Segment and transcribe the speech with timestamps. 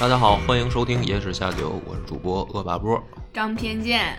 [0.00, 2.98] 大家好，欢迎收听《野史下酒》，我是主播恶霸波。
[3.34, 4.18] 张偏见，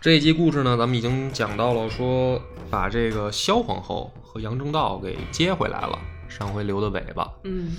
[0.00, 5.96] 这一集故事呢，咱们已经讲到了，说把这个萧皇后和杨正道给接回来了，
[6.28, 7.30] 上回留的尾巴。
[7.44, 7.76] 嗯，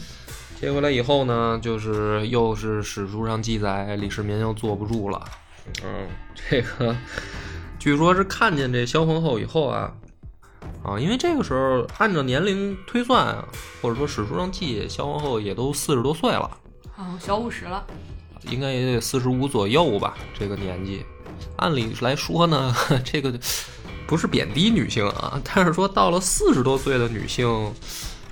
[0.62, 5.22] 接回来以后呢，就是又是史书上记载，李世民又坐不住了。
[5.84, 6.96] 嗯，这个
[7.78, 9.92] 据说是看见这萧皇后以后啊，
[10.86, 13.46] 啊，因为这个时候按照年龄推算啊，
[13.82, 16.50] 或者说史书上记，萧皇后也都四十多岁了。
[17.00, 17.82] 哦，小五十了，
[18.50, 21.06] 应该也得四十五左右吧，这个年纪。
[21.56, 23.34] 按理来说呢， 这个
[24.06, 27.74] 不是贬低女性啊，但是说到了四十多岁的女性，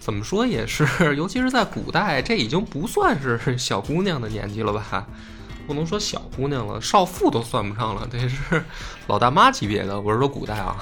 [0.01, 5.07] 怎么说也是，尤其是在古代，这已经不算是小姑娘的年纪了吧？
[5.65, 8.61] 不能说小姑娘了，少妇都算不上了，这是
[9.07, 9.97] 老大妈级别的。
[9.97, 10.77] 我是说古代啊，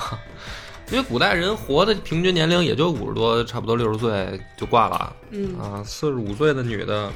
[0.92, 5.16] 因为古代人活的平均年龄也就五十多，差不多六十岁就挂了。
[5.32, 7.12] 嗯啊，四十五岁的女的，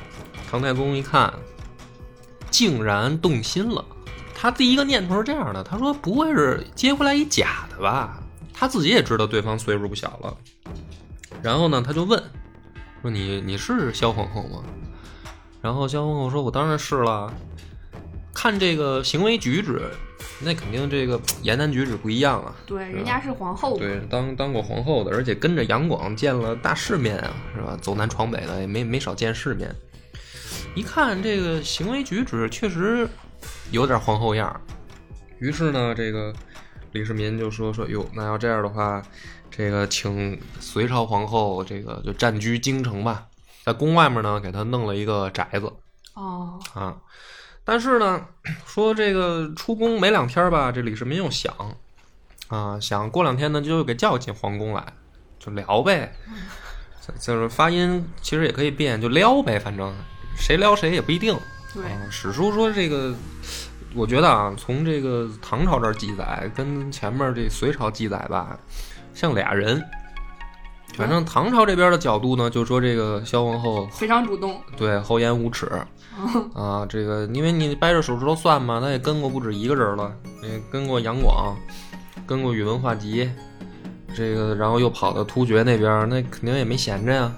[0.49, 1.33] 唐太宗一看，
[2.49, 3.85] 竟然动心了。
[4.33, 8.21] 他第一个念头是这样的，他说不会是接回来一假的吧？
[8.53, 10.37] 他自己也知道对方岁数不小了。
[11.41, 12.21] 然后呢，他就问
[13.01, 14.63] 说你你是萧皇后吗？
[15.61, 17.33] 然后萧皇后说：“我当然是了。
[18.33, 19.91] 看这个行为举止，
[20.41, 22.55] 那肯定这个言谈举止不一样啊。
[22.65, 27.77] 对，人家是皇后，对，当当过皇后的，而且跟着杨广见了大世面啊，是吧？
[27.81, 29.73] 走南闯北的，也没没少见世面。
[30.75, 33.07] 一看这个行为举止，确实
[33.71, 34.61] 有点皇后样儿。
[35.39, 36.33] 于是呢，这个
[36.91, 39.01] 李世民就说说哟，那要这样的话，
[39.49, 43.27] 这个请隋朝皇后这个就暂居京城吧，
[43.65, 45.71] 在宫外面呢给她弄了一个宅子
[46.13, 46.95] 哦，啊。
[47.69, 48.25] 但是呢，
[48.65, 51.53] 说这个出宫没两天吧，这李世民又想
[52.47, 54.83] 啊，想过两天呢就给叫进皇宫来，
[55.37, 56.11] 就聊呗。
[57.19, 59.95] 就是发音其实也可以变，就撩呗，反正
[60.35, 61.37] 谁撩谁也不一定。
[61.71, 63.13] 对，啊，史书说这个，
[63.93, 68.57] 我觉得啊，从这个唐朝这儿记载，跟前面这隋朝记载吧，
[69.13, 69.79] 像俩人。
[70.99, 75.65] 反正唐朝这边的角度呢，就说这个萧皇后非常主动，对厚颜无耻
[76.53, 81.55] 啊，这个因为你掰着手指头算嘛，他也跟过不止一个人了，也跟过杨广，
[82.27, 83.29] 跟过宇文化及，
[84.13, 87.31] 这个然后又跑到突厥那边，那肯定也没闲着呀。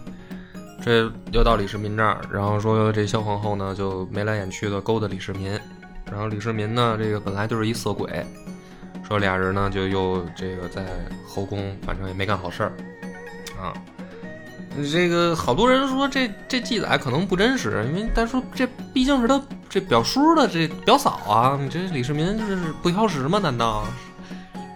[0.83, 5.51] 这又到李世民这儿，然后说这萧皇后呢就眉来眼去的勾搭李世民，
[6.11, 8.25] 然后李世民呢这个本来就是一色鬼，
[9.07, 10.83] 说俩人呢就又这个在
[11.27, 12.73] 后宫，反正也没干好事儿
[13.61, 13.73] 啊。
[14.91, 23.37] 这个好多人说这这记载可能不真实，因为但说这毕竟是他这表叔的这表嫂啊，你这李世民这是不挑食吗？
[23.37, 23.85] 难道？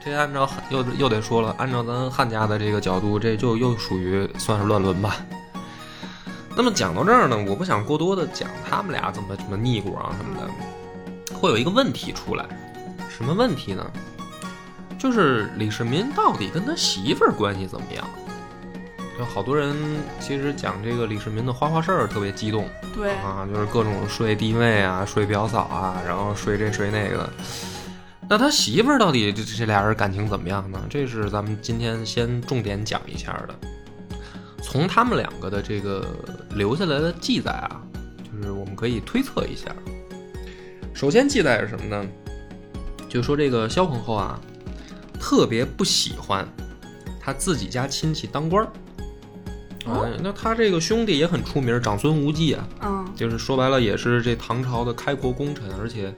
[0.04, 5.16] 这按照又又得说了，按照咱汉家的这个角度，这就又属于算是乱伦吧。
[6.58, 12.46] 那么讲到这儿呢，我不想过多的讲他们俩怎么怎么腻咕啊什么的，会有一个问题出来，
[13.10, 13.92] 什么问题呢？
[15.00, 18.06] 就是李世民到底跟他媳妇儿关系怎么样？
[19.18, 19.76] 有好多人
[20.20, 27.30] 其实讲这个李世民的花花事儿特别激动对，啊，就是各种睡弟妹啊、睡表嫂啊，然后睡这睡那个。
[28.28, 30.82] 那他媳妇儿到底这这俩人感情怎么样呢？
[30.90, 33.56] 这是咱们今天先重点讲一下的。
[34.62, 36.06] 从他们两个的这个
[36.56, 37.82] 留下来的记载啊，
[38.24, 39.74] 就是我们可以推测一下。
[40.94, 42.06] 首先记载是什么呢？
[43.08, 44.38] 就说这个萧皇后啊，
[45.22, 46.46] 特别不喜欢
[47.22, 48.70] 她自己家亲戚当官儿。
[49.86, 50.02] 哦？
[50.06, 56.14] 哎，那他这个兄弟也很出名，长孙无忌啊，嗯，就是说白了也是这唐朝的开国功臣，而且，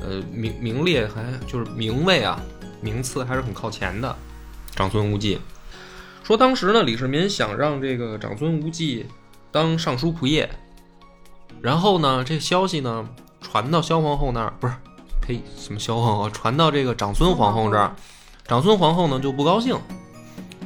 [0.00, 2.40] 呃，名名列还就是名位啊，
[2.80, 4.14] 名次还是很靠前的。
[4.74, 5.38] 长孙无忌。
[6.22, 9.06] 说，当时呢，李世民想让这个长孙无忌
[9.52, 10.48] 当尚书仆射，
[11.62, 13.08] 然后呢，这消息呢
[13.40, 14.74] 传到萧皇后那儿，不是，
[15.22, 17.94] 呸，什么萧皇后，传到这个长孙皇后这儿，
[18.46, 19.78] 长孙皇后呢就不高兴，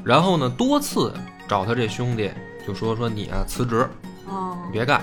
[0.02, 1.12] 然后呢多次
[1.50, 2.30] 找他这兄弟，
[2.64, 3.84] 就说说你啊辞职，
[4.28, 5.02] 哦你，别干。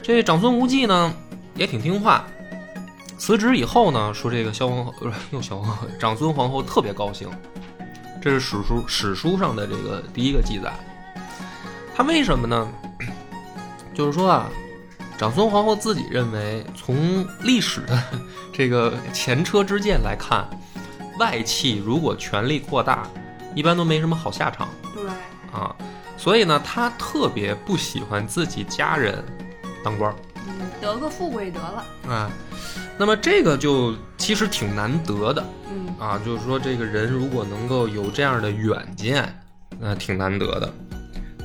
[0.00, 1.12] 这长孙无忌呢
[1.56, 2.24] 也挺听话，
[3.18, 7.28] 辞职以后呢，说这个萧皇后不是又萧皇后，长孙皇后特别高兴，
[8.22, 10.72] 这是史书史书上的这个第一个记载。
[11.92, 12.68] 他为什么呢？
[13.92, 14.48] 就是说啊，
[15.18, 18.00] 长孙皇后自己认为，从历史的
[18.52, 20.48] 这个前车之鉴来看，
[21.18, 23.08] 外戚如果权力扩大，
[23.56, 25.01] 一般都没什么好下场对，
[25.52, 25.74] 啊。
[26.16, 29.22] 所以呢，他特别不喜欢自己家人
[29.84, 30.16] 当官儿。
[30.46, 32.30] 嗯，得个富贵得了，啊，
[32.98, 39.32] 那么这个就其实挺难得的嗯啊，就是说这个人如果能够有这样的远见，
[39.80, 40.72] 那挺难得的。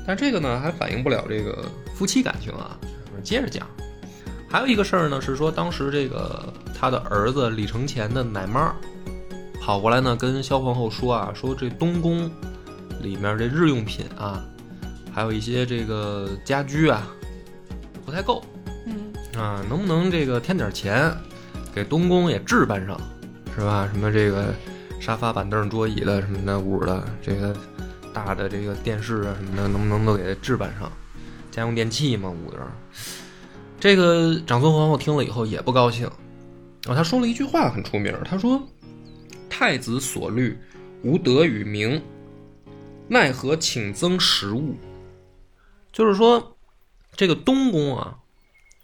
[0.06, 1.66] 但这个呢，还反映不了这个
[1.96, 2.78] 夫妻感情啊。
[3.16, 3.68] 我接着讲，
[4.50, 8.74] 还有一个事儿呢，是说当时这个他的儿子李承乾的奶妈
[9.62, 12.30] 跑过来呢，跟萧皇后说啊，说这东宫
[13.02, 14.46] 里面这日用品啊，
[15.12, 17.08] 还有一些这个家居啊，
[18.06, 18.44] 不太够。
[18.86, 21.12] 嗯啊，能不能这个添点钱，
[21.74, 23.00] 给东宫也置办上，
[23.56, 23.90] 是吧？
[23.92, 24.54] 什么这个
[25.00, 27.56] 沙发、板凳、桌椅的什么的屋的，这个
[28.14, 30.92] 大的这个电视啊什么的，能不能都给置办上？
[31.52, 32.58] 家用电器嘛，屋的。
[33.80, 36.08] 这个长孙皇后听了以后也不高兴，
[36.88, 38.62] 啊，她说了一句话很出名，她说
[39.50, 40.58] ：“太子所虑，
[41.04, 42.02] 无德与名，
[43.10, 44.76] 奈何请增食物？”
[45.94, 46.58] 就是说，
[47.16, 48.18] 这个东宫啊，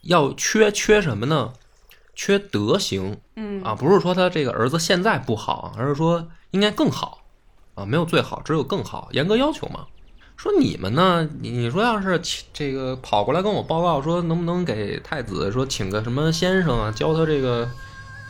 [0.02, 1.54] 要缺缺什么呢？
[2.16, 7.24] 缺德行嗯啊，不是说他这个儿子现在不好，而是说应该更好
[7.74, 9.88] 啊，没有最好，只有更好，严格要求嘛。
[10.38, 12.22] 说你们呢，你你说要是
[12.54, 17.70] 这个跑过来跟我报告说，能不能给太子说请个什么先生啊，教他这个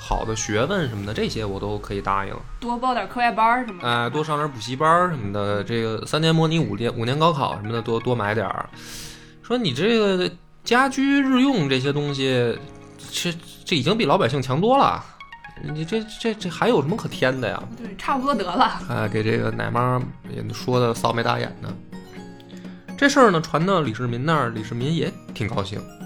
[0.06, 2.36] 好的学问什么的，这些我都可以答应。
[2.60, 8.70] 多报点课外班儿什么的，哎，多上点补习班儿什么的，这个三年模拟五年五年高考什么的，多多买点儿。
[9.42, 10.30] 说你这个
[10.66, 12.54] 家居日用这些东西，
[13.14, 13.34] 这
[13.64, 15.02] 这已经比老百姓强多了，
[15.74, 17.64] 你这这这还有什么可添的呀？
[17.78, 21.74] 对，差不多得了，哎，给这个奶妈也说的臊眉大眼的。
[22.98, 26.03] 这事儿呢传到李世民那儿，李世民也挺高兴，嗯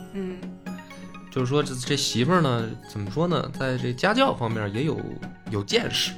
[1.37, 4.99] 就是说这这媳妇儿呢，怎么说呢，在这家教方面也有
[5.51, 6.11] 有见识，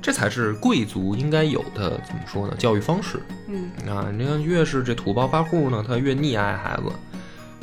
[0.00, 2.54] 这才是贵族应该有的怎么说呢？
[2.58, 4.10] 教育方式嗯啊！
[4.10, 6.84] 你看，越是这土暴发户呢，他越溺爱孩子。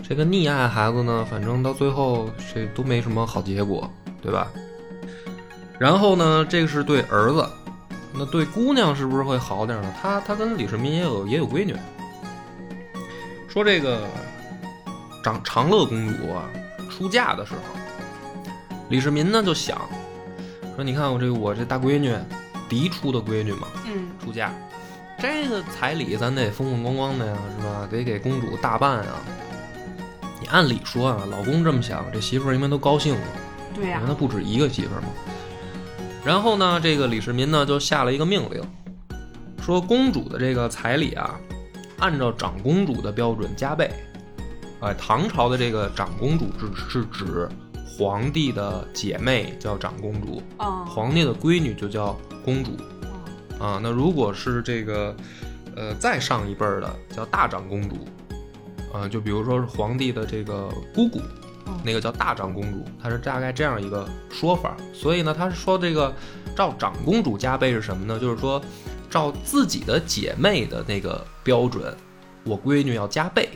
[0.07, 3.91] 这个溺爱孩子呢，反正到最后这都没什么好结果，
[4.21, 4.47] 对吧？
[5.79, 7.43] 然后呢，这个是对儿子，
[8.13, 9.91] 那对姑娘是不是会好点呢？
[9.99, 11.75] 他他跟李世民也有也有闺女，
[13.49, 14.07] 说这个
[15.23, 16.47] 长长乐公主啊
[16.97, 17.59] 出嫁的时候，
[18.89, 19.77] 李世民呢就想
[20.75, 22.11] 说，你看我这我这大闺女，
[22.67, 24.51] 嫡出的闺女嘛，嗯出嫁，
[25.19, 27.87] 这个彩礼咱得风风光光的呀，是吧？
[27.91, 29.21] 得给公主大办啊。
[30.41, 33.21] 你按理说啊，老公这么想，这媳妇儿应该都高兴了。
[33.75, 35.07] 对呀因为他不止一个媳妇儿嘛。
[36.25, 38.61] 然后呢，这个李世民呢就下了一个命令，
[39.61, 41.39] 说公主的这个彩礼啊，
[41.99, 43.91] 按照长公主的标准加倍。
[44.79, 47.49] 哎，唐朝的这个长公主是是指
[47.85, 52.15] 皇帝的姐妹叫长公主，啊皇帝的闺女就叫
[52.45, 52.71] 公主
[53.03, 53.79] 啊啊。
[53.81, 55.15] 那如果是这个
[55.75, 57.95] 呃再上一辈儿的叫大长公主，
[58.93, 61.19] 啊，就比如说是皇帝的这个姑姑，
[61.65, 64.77] 嗯那个叫大长公主，它是大概这样一个说法。
[64.93, 66.13] 所以呢，他是说这个
[66.55, 68.19] 照长公主加倍是什么呢？
[68.19, 68.61] 就是说
[69.09, 71.95] 照自己的姐妹的那个标准，
[72.43, 73.49] 我闺女要加倍，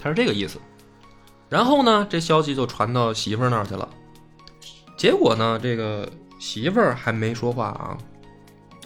[0.00, 0.58] 他是这个意思。
[1.48, 3.88] 然后呢，这消息就传到媳妇儿那儿去了。
[4.96, 6.08] 结果呢，这个
[6.38, 7.98] 媳妇儿还没说话啊，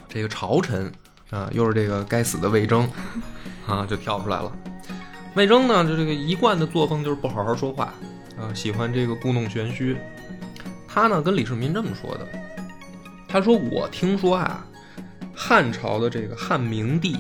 [0.09, 0.91] 这个朝臣
[1.31, 2.89] 啊，又是这个该死的魏征
[3.67, 4.51] 啊，就跳出来了。
[5.35, 7.93] 魏征呢，就这个一贯的作风就是不好好说话
[8.39, 9.97] 啊，喜欢这个故弄玄虚。
[10.87, 12.29] 他呢跟李世民这么说的，
[13.29, 14.65] 他说：“我听说啊，
[15.35, 17.19] 汉朝的这个汉明帝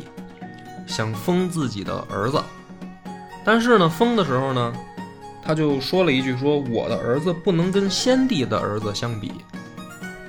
[0.87, 2.41] 想封自己的儿子，
[3.45, 4.73] 但是呢，封的时候呢，
[5.43, 9.33] 他就说了一句说我的儿子不能跟先帝的儿子相比，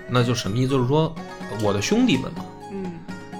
[0.10, 0.70] 那就什么意思？
[0.70, 1.16] 就是说
[1.62, 2.46] 我的兄弟们嘛。
[2.72, 2.92] 嗯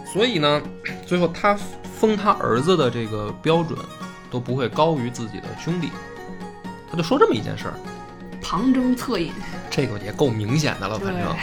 [0.06, 0.62] 所以呢，
[1.06, 1.58] 最后他
[2.00, 3.78] 封他儿子的这个标准
[4.32, 5.90] 都不会高于自己的兄弟，
[6.90, 7.74] 他就说这么一件事儿，
[8.42, 9.34] 旁征侧引，
[9.70, 10.98] 这个也够明显的了。
[10.98, 11.36] 反正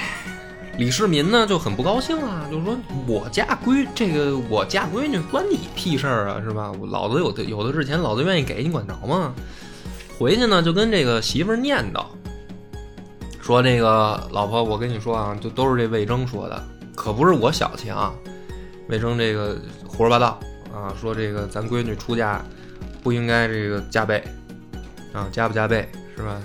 [0.79, 2.77] 李世民呢就很不高兴啊，就说
[3.07, 6.73] 我嫁闺这个我嫁闺女关你屁事儿啊，是吧？
[6.91, 9.35] 老子有的有的是钱，老子愿意给你管着吗？
[10.19, 12.05] 回去呢就跟这个媳妇儿念叨，
[13.41, 16.65] 说这个老婆，我跟你说啊，就都是这魏征说的，
[16.95, 18.13] 可不是我小气啊。
[18.89, 20.41] 魏征这个胡说八道
[20.73, 22.45] 啊，说这个咱闺女出嫁
[23.03, 24.23] 不应该这个加倍
[25.13, 26.41] 啊，加不加倍是吧？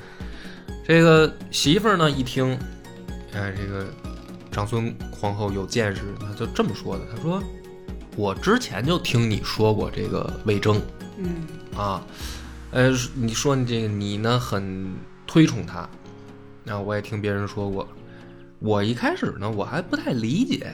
[0.86, 2.57] 这个媳妇儿呢一听，
[3.34, 3.86] 哎，这个
[4.57, 7.39] 长孙皇后有见识，她就这么说的，她说
[8.17, 10.81] ：“我之前就听你说过这个魏征
[11.19, 12.01] 嗯啊，
[12.71, 14.95] 呃，你说你这个你呢很
[15.27, 15.87] 推崇他，
[16.63, 17.87] 那我也听别人说过。
[18.57, 20.73] 我一开始呢我还不太理解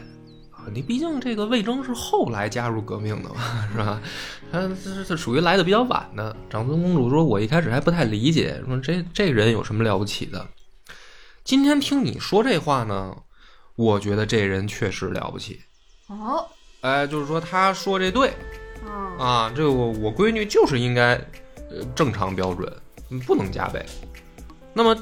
[0.51, 4.01] 啊，你毕竟这个魏征是后来加入革命的嘛， 是吧？
[4.49, 6.33] 他这这属于来的比较晚的。
[6.49, 10.47] 长孙公主说，我一开始还不太理解，说这这人有什么了不起的？
[11.43, 13.17] 今天听你说这话呢，
[13.75, 15.61] 我觉得这人确实了不起。
[16.07, 16.47] 哦，
[16.81, 18.31] 哎，就是说他说这对
[18.85, 21.13] 嗯，啊，这个我我闺女就是应该
[21.69, 22.71] 呃正常标准，
[23.09, 23.83] 嗯不能加倍。
[24.73, 24.95] 那么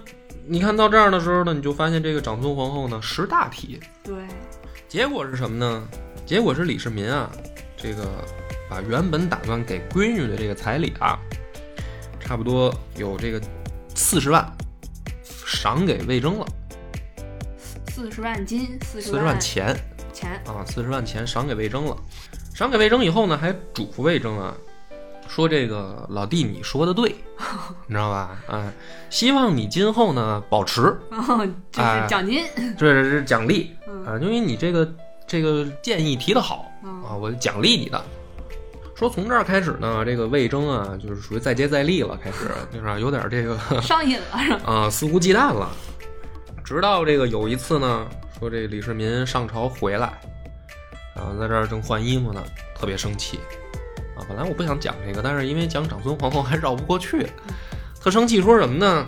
[0.48, 4.16] 你看到这儿的时候呢，你就发现这个长孙皇后呢识大体，对，
[4.88, 5.88] 结果是什么呢？
[6.26, 7.30] 结果是李世民啊，
[7.76, 8.06] 这个
[8.70, 11.20] 把原本打算给闺女的这个彩礼啊，
[12.20, 13.42] 差不多有这个
[13.96, 14.46] 四十万，
[15.46, 16.46] 赏给魏征了，
[18.02, 19.78] 四十万金，四十万钱
[20.12, 21.96] 钱，啊，四十万钱赏给魏征了。
[22.56, 24.56] 赏给魏征以后呢，还嘱咐魏征啊，
[25.28, 27.10] 说这个老弟你说的对，
[27.86, 28.40] 你知道吧？
[28.48, 28.74] 啊，
[29.12, 30.82] 希望你今后呢保持，
[31.12, 32.44] 哦，这哎是奖金，
[32.76, 34.92] 这是奖励嗯啊，因为你这个
[35.28, 38.04] 这个建议提的好嗯啊，我奖励你的。
[38.96, 44.62] 说从这儿开始呢，这个魏征啊，就是属于再接再厉了，开始 就是有点这个上瘾了是吧？
[44.66, 45.70] 啊肆无忌惮了。
[46.72, 48.08] 直到这个有一次呢，
[48.40, 50.14] 说这李世民上朝回来，
[51.14, 52.42] 然后在这儿正换衣服呢，
[52.74, 53.42] 特别生气
[54.16, 54.24] 啊。
[54.26, 57.28] 本来我不想讲这个，但是因为讲长孙皇后还绕不过去，
[58.00, 59.06] 特生气，说什么呢？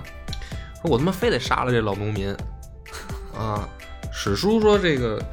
[0.81, 2.35] 说我他妈非得杀了这老农民
[3.33, 3.65] 啊！
[4.11, 5.23] 史书说这个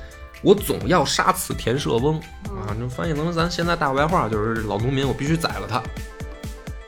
[0.41, 5.83] 我总要杀此田舍翁啊，就翻译成咱现在大白话就是老农民，我必须宰了他。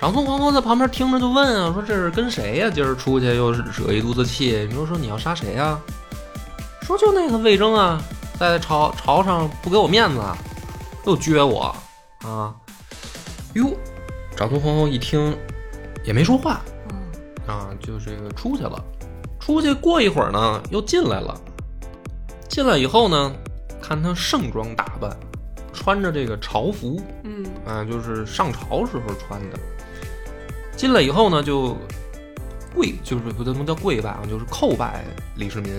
[0.02, 5.80] 长孙皇后在旁边听着就问啊，说这是跟谁呀、今儿出去又是惹一肚子气，你说说你要杀谁呀、
[6.80, 8.02] 说就那个魏征啊，
[8.37, 10.21] 在朝朝上不给我面子，
[11.06, 11.73] 又撅我
[12.25, 12.52] 啊！
[13.54, 13.73] 哟，
[14.35, 15.38] 长孙皇后一听
[16.04, 17.00] 也没说话嗯，
[17.47, 18.82] 啊，就这个出去了。
[19.38, 21.40] 出去过一会儿呢，又进来了。
[22.49, 23.32] 进来以后呢，
[23.80, 25.16] 看他盛装打扮，
[25.73, 29.56] 穿着这个朝服，嗯，啊，就是上朝时候穿的。
[30.76, 31.76] 进来以后呢，就
[32.75, 35.05] 跪，就是不能叫跪拜啊，就是叩拜
[35.37, 35.73] 李世民。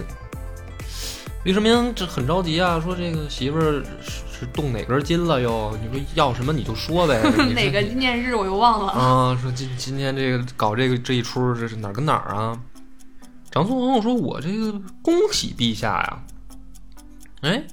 [1.43, 5.75] 李世民这很着急啊，说这个媳妇儿是是动哪根筋了又？
[5.77, 7.21] 你说要什么你就说呗。
[7.53, 8.91] 哪个纪念日我又忘了。
[8.93, 9.37] 啊？
[9.41, 12.57] 说今今天这个搞这个这一出，这是哪儿跟哪儿啊？
[13.51, 14.71] 长孙皇后说：“我这个
[15.03, 16.23] 恭喜陛下呀。”
[17.41, 17.63] 哎，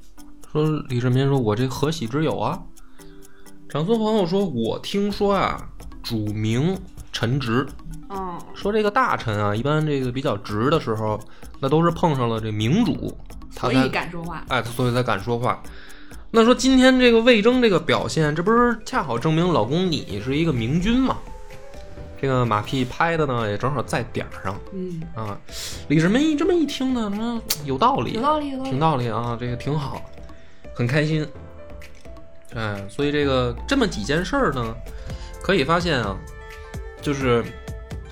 [0.52, 2.60] 说李世民说：“我这何喜之有啊？”
[3.70, 5.70] 长孙皇后说：“我听说啊，
[6.02, 6.76] 主明
[7.12, 7.66] 臣直，
[8.08, 11.18] 嗯，说这个大臣啊，一般这个比较直的时候，
[11.60, 13.16] 那都是碰上了这明主，
[13.54, 14.44] 他所才以敢说话。
[14.48, 15.62] 哎，所以才敢说话。
[16.30, 21.16] 那说今天这个魏征这个表现，这不是恰好证明老公你是一个明君吗？
[22.20, 25.36] 这个马屁拍的呢，也正好在点儿上嗯，啊。
[25.88, 28.78] 李世民一这么一听呢，说有道理，有道理，有道挺。
[28.78, 30.02] 道理啊，这个挺好，
[30.74, 31.26] 很开心。
[32.54, 34.74] 哎，所以这个这么几件事儿呢，
[35.42, 36.14] 可以发现啊，
[37.02, 37.44] 就是，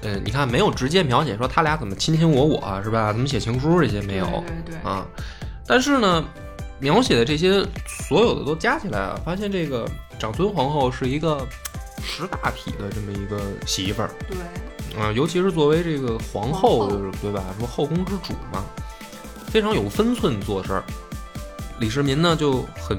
[0.03, 3.13] 呃，你看没有直接描写说他俩怎么卿卿我我是吧？
[3.13, 5.07] 怎么写情书这些没有对对对，啊，
[5.67, 6.25] 但是呢，
[6.79, 7.65] 描写的这些
[8.09, 11.47] 所有的都加起来啊，发现这个长孙皇后是一个
[12.03, 17.45] 识大体的这么一个媳妇儿对，啊，尤其是作为这个皇后，就是对吧？
[17.57, 18.65] 什么后宫之主嘛，
[19.49, 20.85] 非常有分寸做事儿。
[21.81, 22.99] 李世民呢就很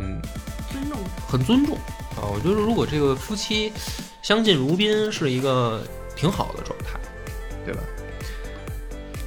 [0.72, 1.76] 尊重很尊重
[2.16, 3.74] 啊，我觉得如果这个夫妻
[4.30, 5.82] 相敬如宾是一个
[6.16, 7.00] 挺好的状态，
[7.66, 7.82] 对吧？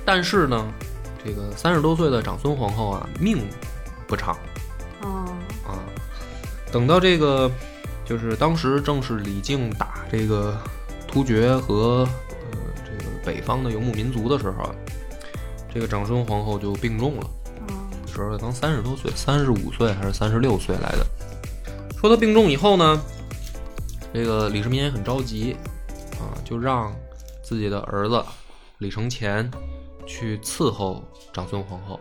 [0.04, 0.72] 但是呢，
[1.24, 3.44] 这个三十多岁的长孙皇后啊，命
[4.06, 4.38] 不长
[5.02, 5.26] 嗯，
[5.66, 5.82] 啊。
[6.70, 7.50] 等到这个，
[8.04, 10.56] 就是当时正是李靖打这个
[11.08, 14.70] 突厥和呃这个北方的游牧民族的时候啊，
[15.74, 17.26] 这个长孙皇后就病重了。
[17.66, 21.04] 嗯，时候刚三十多岁，三十五岁还是三十六岁来的。
[22.00, 23.02] 说他病重以后呢，
[24.12, 25.56] 这个李世民也很着急
[26.20, 26.94] 啊，就让
[27.42, 28.22] 自己的儿子
[28.78, 29.50] 李承乾
[30.06, 31.02] 去伺候
[31.32, 31.98] 长孙皇后。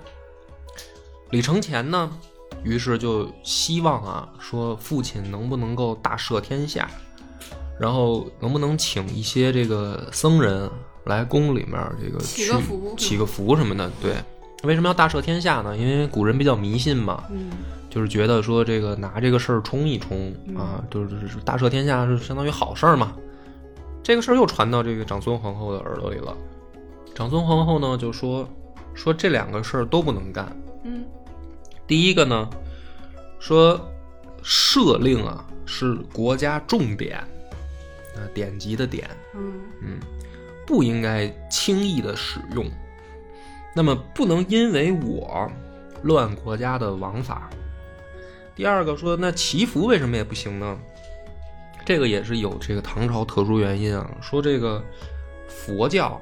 [1.30, 2.12] 李承乾呢，
[2.64, 6.90] 于是就希望啊，说父亲能不能够大赦天下，
[7.80, 10.70] 然后能不能请一些这个僧人
[11.06, 13.90] 来宫里面这个去祈个福祈个福什么的。
[14.02, 14.16] 对，
[14.64, 15.78] 为什么要大赦天下呢？
[15.78, 17.50] 因为古人比较迷信嘛，嗯，
[17.92, 23.14] 就是觉得说这个拿这个事儿冲一冲啊，就是大赦天下是相当于好事儿嘛。
[24.02, 26.34] 这个事儿又传到这个长孙皇后的耳朵里了。
[27.14, 28.48] 长孙皇后呢就说
[28.94, 30.56] 说这两个事儿都不能干。
[30.86, 31.04] 嗯，
[31.86, 32.50] 第一个呢，
[33.40, 33.78] 说
[34.42, 37.18] 赦令啊是国家重点
[38.16, 40.00] 啊，典籍的典，嗯嗯，
[40.66, 42.66] 不应该轻易的使用。
[43.76, 45.52] 那么不能因为我
[46.04, 47.50] 乱国家的王法。
[48.62, 50.78] 第二个说，那祈福为什么也不行呢？
[51.84, 54.08] 这个也是有这个唐朝特殊原因啊。
[54.22, 54.86] 说这个
[55.48, 56.22] 佛教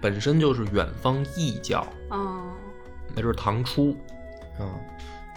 [0.00, 2.44] 本身就是远方异教，啊，
[3.14, 3.94] 那就是唐初。
[4.58, 4.72] 啊，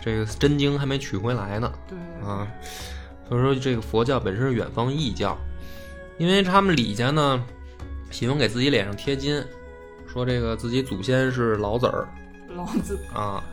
[0.02, 1.74] 这个真经还没取回来呢。
[1.90, 2.48] 对，啊。
[3.28, 5.38] 所以说这个佛教本身是远方异教，
[6.18, 7.44] 因为他们李家呢
[8.12, 9.44] 喜欢给自己脸上贴金，
[10.08, 12.08] 说这个自己祖先是老子儿。
[12.56, 13.44] 老子，啊，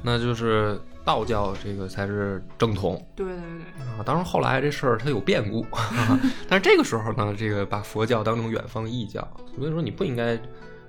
[0.00, 4.02] 那就是道教这个才是正统对对对，啊。
[4.04, 5.66] 当然后来这事儿它有变故，
[6.48, 10.38] 但是这个时候呢，这个把佛教当成远方异教，所以说你不应该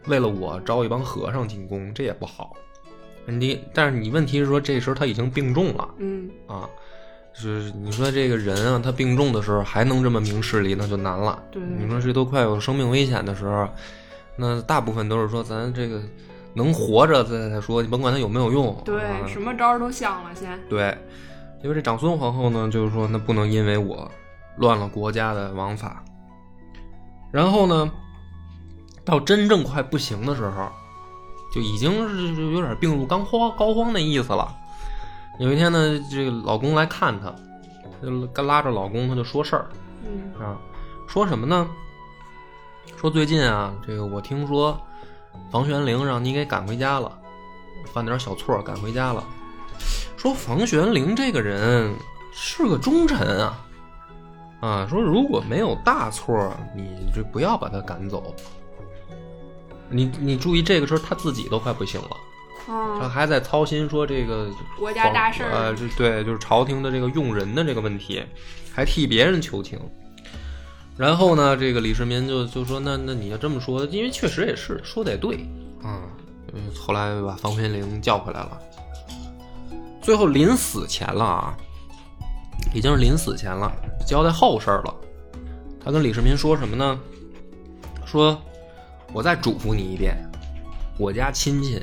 [0.08, 2.54] 为了我招一帮和尚进宫，这也不好。
[3.26, 6.70] 你但是你问题是说这时候他已经病重了嗯啊，
[7.34, 11.42] 就是你说这个人啊，他病重的时候还能这么明事理，那就难了。
[11.50, 13.68] 对你说这都快有生命危险的时候，
[14.36, 16.02] 那大部分都是说咱这个
[16.54, 18.76] 能活着再再说，你甭管他有没有用。
[18.86, 20.98] 对，啊什么招儿都想了先，对，
[21.64, 24.10] 因为这长孙皇后呢，就是说那不能因为我
[24.58, 26.04] 乱了国家的王法。
[27.32, 27.92] 然后呢，
[29.04, 30.70] 到真正快不行的时候，
[31.54, 34.56] 就已经是有点病入膏肓膏肓那意思了。
[35.40, 37.34] 有一天呢，这个老公来看她，
[38.02, 39.66] 就拉着老公，她就说事儿
[40.06, 40.56] 嗯啊，
[41.08, 41.68] 说什么呢？
[42.98, 44.80] 说最近啊，这个我听说
[45.52, 47.12] 房玄龄让你给赶回家了，
[47.94, 49.24] 犯点小错赶回家了。
[50.18, 51.94] 说房玄龄这个人
[52.34, 53.66] 是个忠臣啊，
[54.62, 58.36] 啊，说如果没有大错，你就不要把他赶走。
[59.90, 62.18] 你你注意这个时候他自己都快不行了，
[62.66, 64.50] 他啊，还在操心说这个
[64.80, 68.24] 国家大事儿呃，这对，就是朝廷的这个用人的这个问题，
[68.74, 69.80] 还替别人求情。
[70.96, 75.38] 然后呢，这个李世民就就说：“那那你要这么说，因为确实也是说的也对
[75.82, 76.02] 啊。
[76.54, 78.60] 嗯，后来把房玄龄叫回来了。
[80.02, 81.58] 最后临死前了啊，
[82.76, 83.72] 已经是临死前了，
[84.06, 84.96] 交代后事儿了。
[85.84, 87.00] 他跟李世民说什么呢？
[88.06, 88.40] 说
[89.12, 90.16] 我再嘱咐你一遍，
[91.00, 91.82] 我家亲戚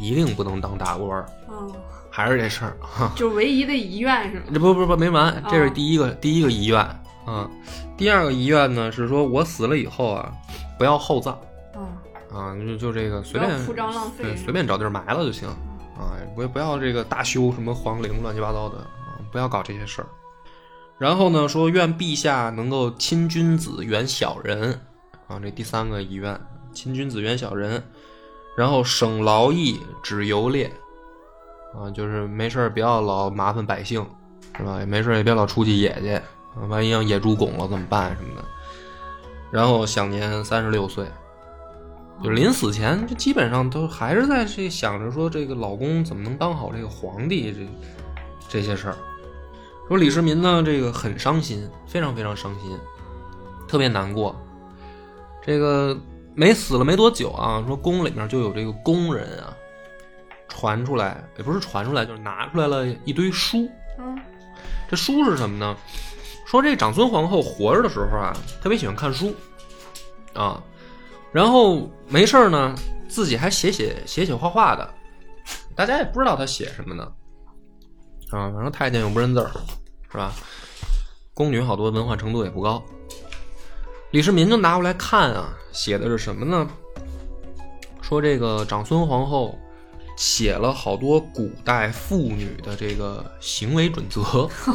[0.00, 1.72] 一定不能当大官儿，嗯，
[2.10, 3.12] 还是这事儿哈。
[3.14, 4.46] 就唯一的遗愿是吗？
[4.52, 6.84] 这不不不没完，这是哦第一个、第一个遗愿
[7.28, 7.50] 啊。
[7.96, 10.32] 第二个遗愿呢是说我死了以后啊，
[10.78, 11.34] 不要厚葬。
[11.74, 11.80] 啊，
[12.32, 15.48] 啊，就就这个随便铺张浪费对，随便找地儿埋了就行。
[15.48, 20.08] 啊，不不要这个大修什么皇陵乱七八糟的啊，不要搞这些事儿。
[20.96, 24.80] 然后呢，说愿陛下能够亲君子远小人。
[25.28, 26.40] 啊，这第三个遗愿，
[26.72, 27.82] 亲君子远小人，
[28.56, 30.72] 然后省劳役止游猎。
[31.74, 34.04] 啊，就是没事儿不要老麻烦百姓，
[34.56, 34.78] 是吧？
[34.80, 36.22] 也没事儿也别老出去野去，啊
[36.68, 38.44] 万一让野猪拱了怎么办什么的。
[39.50, 41.06] 然后享年三十六岁，
[42.22, 47.68] 就临死前就基本上都还是在这想着说这个老公怎么能当好这个皇帝这
[48.48, 48.96] 这些事儿。
[49.86, 52.78] 说李世民呢，这个很伤心，非常非常伤心，
[53.66, 54.36] 特别难过。
[55.42, 55.98] 这个
[56.34, 59.56] 没死了没多久啊，说宫里面就有这个宫人啊，
[60.46, 63.66] 传出来，也不是传出来，就是拿出来了一堆书。
[63.98, 64.18] 嗯
[64.90, 65.76] 这书是什么呢？
[66.48, 69.34] 说这长孙皇后活着的时候啊，特别喜欢看书
[70.32, 70.62] 啊，
[71.30, 72.74] 然后没事呢，
[73.06, 74.94] 自己还写写写写画画的，
[75.74, 77.12] 大家也不知道她写什么呢
[78.30, 79.50] 啊，反正太监又不认字儿，
[80.10, 80.32] 是吧？
[81.34, 82.82] 宫女好多文化程度也不高。
[84.12, 86.66] 李世民就拿过来看啊，写的是什么呢？
[88.00, 89.54] 说这个长孙皇后
[90.18, 94.20] 写了好多古代妇女的这个行为准则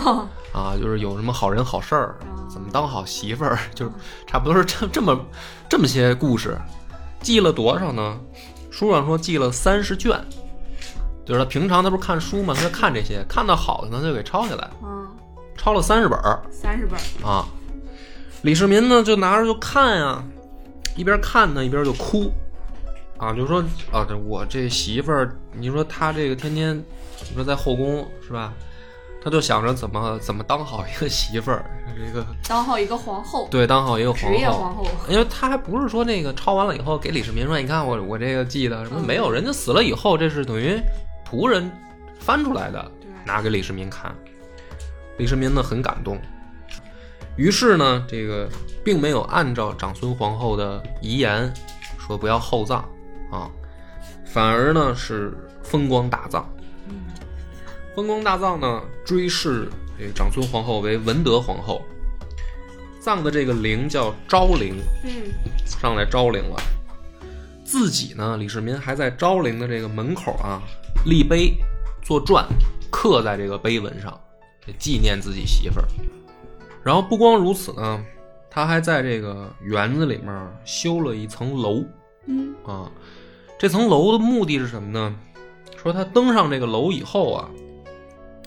[0.56, 2.16] 啊，就是有什么好人好事儿，
[2.50, 3.92] 怎么当好媳妇儿，就是
[4.26, 5.20] 差不多是这这么
[5.68, 6.58] 这么些故事，
[7.22, 8.18] 记了多少呢？
[8.72, 10.18] 书上说记了三十卷，
[11.26, 15.06] 就是他平常他不是看书嘛，他就看这些，看到好的呢他就给抄下来，嗯，
[15.58, 17.46] 抄了三十本儿三十本儿，啊。
[18.44, 20.24] 李世民呢就拿着就看啊，
[20.96, 22.32] 一边看呢一边就哭，
[23.24, 26.78] 啊，就说啊，这我这媳妇儿，你说她这个天天，
[27.30, 28.54] 你说在后宫是吧？
[29.24, 31.64] 他就想着怎么怎么当好一个媳妇儿，
[31.96, 34.58] 这个当好一个皇后，对当好一个皇职业后。
[34.58, 40.78] 皇后，因为他还不是说那个抄完了以后给李世民说，你看我我这个记得什么嗯没有，人家死了以后，这是等于
[41.26, 41.72] 仆人
[42.20, 42.92] 翻出来的，
[43.26, 44.14] 拿给李世民看。
[45.18, 46.20] 李世民呢很感动，
[47.38, 48.50] 于是呢，这个
[48.84, 51.50] 并没有按照长孙皇后的遗言
[51.98, 52.84] 说不要厚葬
[53.34, 53.50] 啊，
[54.26, 56.48] 反而呢是风光大葬。
[56.88, 56.96] 嗯
[57.96, 59.68] 风光大葬呢，追谥
[60.00, 61.82] 这个长孙皇后为文德皇后。
[63.00, 65.12] 葬的这个陵叫昭陵，嗯
[65.66, 66.56] 上来昭陵了。
[67.66, 70.62] 自己呢，李世民还在昭陵的这个门口啊
[71.06, 71.56] 立碑
[72.02, 72.48] 做传，
[72.92, 74.18] 刻在这个碑文上，
[74.80, 75.88] 纪念自己媳妇儿。
[76.84, 78.06] 然后不光如此呢，
[78.50, 81.84] 他还在这个园子里面修了一层楼
[82.28, 82.92] 嗯啊。
[83.64, 85.16] 这层楼的目的是什么呢？
[85.82, 87.50] 说他登上这个楼以后啊，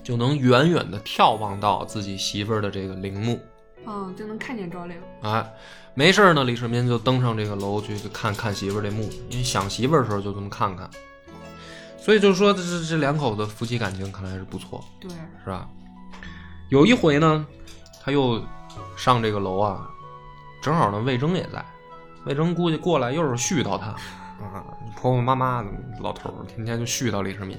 [0.03, 3.39] 就能远远的眺望到自己媳妇儿的这个陵墓。
[3.87, 4.95] 嗯，就能看见昭陵。
[5.23, 5.43] 哎，
[5.95, 10.87] 没事儿呢，李世民就登上这个楼去去看看媳妇儿这墓，因为想媳妇儿的时候就这么看看。
[11.97, 15.09] 所以就是说，这这这两口子夫妻感情看来是不错，对，
[15.43, 15.67] 是吧？
[16.69, 17.43] 有一回呢，
[18.03, 18.39] 他又
[18.95, 19.89] 上这个楼啊，
[20.61, 21.65] 正好呢魏征也在，
[22.25, 23.95] 魏征估计过来又是絮叨他
[24.39, 24.63] 啊，
[24.95, 25.69] 婆婆妈妈的
[25.99, 27.57] 老头儿天天就絮叨李世民。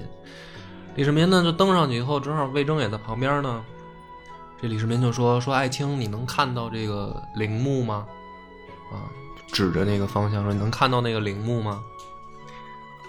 [0.95, 3.63] 李世民呢就登上去以后，正好魏征也在旁边呢。
[4.61, 8.05] 这李世民就说：“说爱卿，你能看到这个陵墓吗？”
[8.91, 9.07] 啊，
[9.47, 11.81] 指着那个方向说：“你能看到那个陵墓吗？”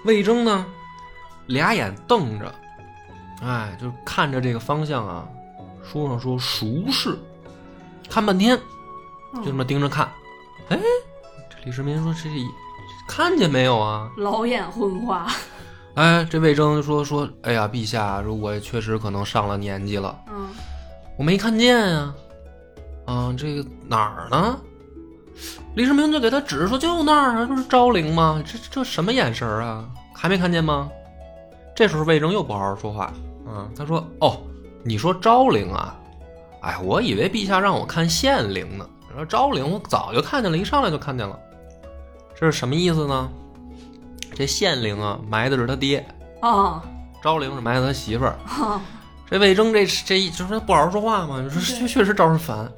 [0.05, 0.65] 魏征呢，
[1.47, 2.55] 俩眼瞪着，
[3.43, 5.29] 哎，就看着这个方向啊。
[5.83, 7.19] 书上说熟视，
[8.09, 8.57] 看半天，
[9.37, 10.09] 就这么盯着看。
[10.69, 10.79] 哎，
[11.51, 12.29] 这李世民说：“这
[13.11, 15.27] 看见没有啊？”老眼昏花。
[15.94, 20.49] 哎，这魏征就说说：“哎呀，陛下，如果确实可能上了年纪了。”嗯
[21.18, 22.14] 我没看见呀、
[23.05, 24.59] 啊，这个哪儿呢？
[25.75, 28.42] 李世民就给他指说，就那儿啊，不是昭陵吗？
[28.46, 29.85] 这这什么眼神啊？
[30.14, 30.88] 还没看见吗？
[31.77, 33.12] 这时候魏征又不好好说话，
[33.46, 34.40] 嗯，他说：“哦，
[34.83, 35.94] 你说昭陵啊？
[36.62, 38.87] 哎，我以为陛下让我看县陵呢。
[39.14, 41.38] 说昭陵我早就看见了，一上来就看见了。
[42.40, 43.31] 这是什么意思呢？
[44.35, 46.07] 这县令啊，埋的是他爹，
[46.40, 46.83] 啊
[47.22, 48.38] 昭陵是埋的他媳妇儿。
[48.46, 48.81] 啊
[49.29, 52.68] 这魏征这这一就是不好好说话嘛，你说确确实招人烦。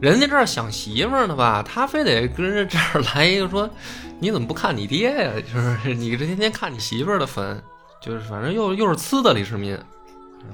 [0.00, 3.70] 人家这儿想媳妇儿呢吧，他非得跟着这儿来一个说，
[4.18, 5.32] 你怎么不看你爹呀？
[5.40, 7.62] 就是你这天天看你媳妇儿的坟，
[8.02, 9.82] 就是反正又又是呲的李世民，啊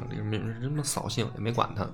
[0.08, 1.84] 李世民这么扫兴也没管他。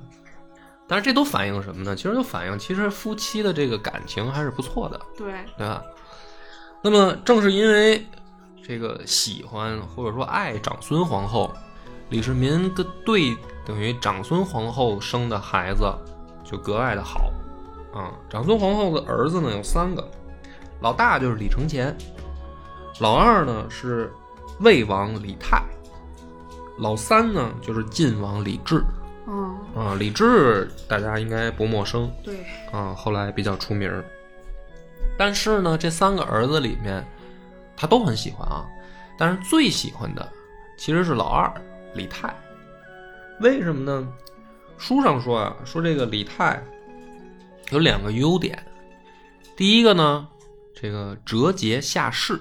[0.86, 1.96] 但是这都反映什么呢？
[1.96, 5.00] 其实就反映其实夫妻的这个感情还是不错的。
[5.16, 5.82] 对，对吧？
[6.82, 8.06] 那么正是因为
[8.62, 11.52] 这个喜欢或者说爱长孙皇后，
[12.08, 15.92] 李世民跟对等于长孙皇后生的孩子
[16.42, 17.30] 就格外的好
[17.92, 18.14] 啊。
[18.30, 20.10] 长孙皇后的儿子呢有三个，
[20.80, 21.94] 老大就是李承乾，
[23.00, 24.10] 老二呢是
[24.60, 25.62] 魏王李泰，
[26.78, 28.82] 老三呢就是晋王李治
[29.26, 29.94] 嗯啊。
[29.98, 32.36] 李治大家应该不陌生，对，
[32.72, 34.02] 啊，后来比较出名儿。
[35.18, 37.04] 但是呢，这三个儿子里面，
[37.76, 38.66] 他都很喜欢啊。
[39.18, 40.26] 但是最喜欢的
[40.78, 41.52] 其实是老二
[41.94, 42.34] 李泰。
[43.40, 44.08] 为什么呢？
[44.78, 46.62] 书上说啊，说这个李泰
[47.70, 48.58] 有两个优点。
[49.56, 50.26] 第一个呢，
[50.74, 52.34] 这个折节下士，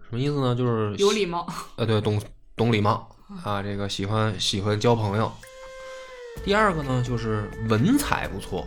[0.00, 0.54] 什么意思呢？
[0.54, 1.46] 就是有礼貌。
[1.76, 2.18] 呃，对，懂
[2.56, 3.06] 懂礼貌
[3.44, 5.30] 啊，这个喜欢喜欢交朋友。
[6.42, 8.66] 第二个呢，就是文采不错，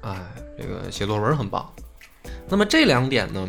[0.00, 0.20] 哎，
[0.58, 1.72] 这个写作文很棒。
[2.48, 3.48] 那么这两点呢，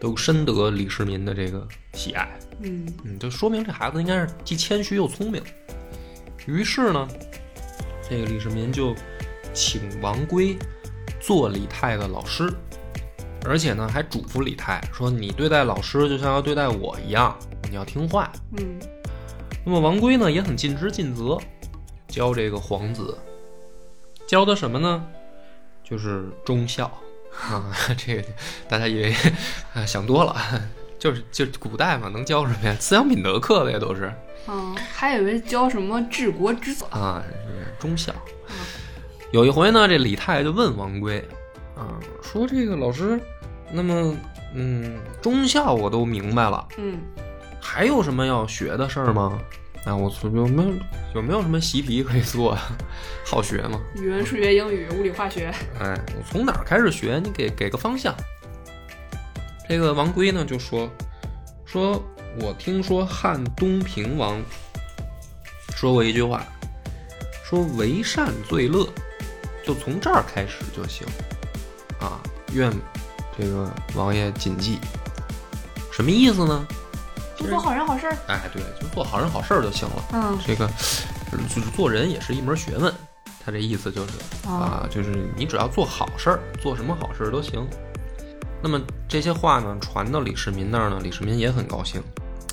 [0.00, 2.28] 都深得李世民的这个喜爱，
[2.60, 5.42] 嗯嗯，就说明这孩子应该是既谦虚又聪明。
[6.46, 7.08] 于是呢，
[8.08, 8.94] 这个李世民就
[9.54, 10.56] 请王圭
[11.20, 12.52] 做李泰的老师，
[13.44, 17.38] 而且呢还嘱咐李泰说：“你对待老师就像要对待我一样，
[17.70, 18.78] 你要听话。”嗯
[19.64, 21.38] 那么王圭呢也很尽职尽责，
[22.08, 23.16] 教这个皇子，
[24.26, 25.06] 教的什么呢？
[25.84, 26.90] 就是忠孝
[27.40, 27.72] 啊。
[27.96, 28.24] 这个
[28.68, 29.14] 大家以为
[29.74, 30.36] 啊想多了，
[30.98, 32.76] 就是就是古代嘛，能教什么呀？
[32.78, 34.12] 思想品德课呗，都是
[34.48, 36.86] 嗯，还以为教什么治国之策。
[36.86, 38.12] 啊，是忠孝。
[39.30, 41.26] 有一回呢，这李泰就问王圭
[41.76, 43.18] 啊，说这个老师，
[43.70, 44.14] 那么
[44.54, 47.00] 嗯，忠孝我都明白了，嗯
[47.58, 49.38] 还有什么要学的事儿吗？
[49.84, 50.74] 啊，我有没有
[51.14, 52.76] 有没有什么习题可以做啊？
[53.24, 53.80] 好学吗？
[53.96, 55.52] 语文、数学、英语、物理、化学。
[55.80, 57.20] 哎，我从哪儿开始学？
[57.22, 58.14] 你给给个方向。
[59.68, 60.88] 这个王圭呢就说
[61.64, 62.02] 说，
[62.38, 64.40] 我听说汉东平王
[65.74, 66.46] 说过一句话，
[67.44, 68.86] 说为善最乐，
[69.66, 71.06] 就从这儿开始就行
[71.98, 72.20] 啊。
[72.52, 72.70] 愿
[73.36, 74.78] 这个王爷谨记。
[75.90, 76.66] 什么意思呢？
[77.42, 78.16] 就做好人好事儿。
[78.28, 80.04] 哎，对，就做好人好事儿就行了。
[80.12, 80.66] 嗯这个
[81.30, 82.92] 就是做人也是一门学问，
[83.44, 84.12] 他这意思就是
[84.48, 87.66] 啊，就是你只要做好事儿，做什么好事儿都行。
[88.62, 92.02] 那么这些话呢，传到李世民那儿呢，李世民也很高兴，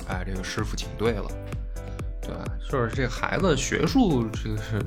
[0.08, 1.26] 哎，这个师傅请对了。
[2.22, 2.44] 对吧？
[2.70, 4.78] 就是这孩子学术这个是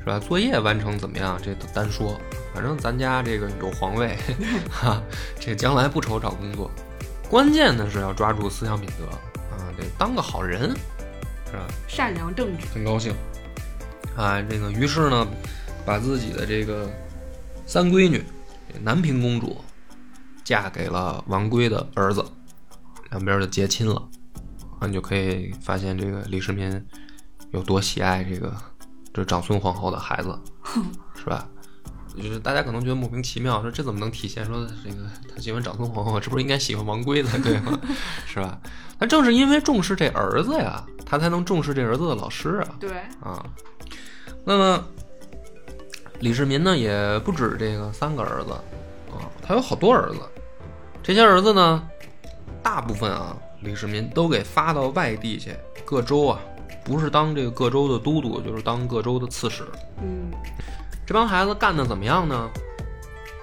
[0.00, 0.18] 是吧？
[0.18, 1.38] 作业完成怎么样？
[1.42, 2.20] 这都单说，
[2.52, 4.18] 反正咱家这个有皇位，
[4.68, 5.00] 哈，
[5.38, 6.70] 这将来不愁找工作。
[7.30, 9.04] 关键的是要抓住思想品德
[9.98, 10.70] 当个好人，
[11.46, 11.66] 是吧？
[11.88, 12.66] 善良正直。
[12.74, 13.14] 很高兴
[14.16, 14.40] 啊！
[14.42, 15.26] 这个于是呢，
[15.84, 16.90] 把自己的这个
[17.66, 18.22] 三闺女
[18.82, 19.62] 南平公主
[20.44, 22.24] 嫁给了王圭的儿子，
[23.10, 24.08] 两边就结亲了。
[24.78, 26.86] 啊，你就可以发现这个李世民
[27.50, 28.56] 有多喜爱这个
[29.12, 30.38] 这长孙皇后的孩子，
[31.14, 31.46] 是吧？
[32.16, 34.96] 就是大家可能觉得莫名其妙，说这怎么能体现说这个
[35.34, 37.78] 他喜欢长孙皇后，这不是应该喜欢王圭才对吗？
[38.26, 38.58] 是吧？
[38.98, 42.68] 那正是因为重视这儿子呀，他才能重视这儿子的老师啊。
[42.78, 42.90] 对，
[43.22, 43.44] 啊，
[44.44, 44.84] 那么
[46.20, 48.52] 李世民呢也不止这个三个儿子
[49.12, 50.18] 啊，他有好多儿子。
[51.02, 51.82] 这些儿子呢，
[52.62, 56.38] 大部分啊，李世民都给发到外地去，各州啊，
[56.84, 59.64] 不是当这个各州的都督，就是当各州的刺史。
[60.02, 60.30] 嗯，
[61.10, 62.48] 这帮孩子干的怎么样呢？